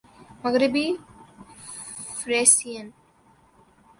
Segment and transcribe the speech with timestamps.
[0.43, 0.87] مغربی
[2.19, 2.87] فریسیئن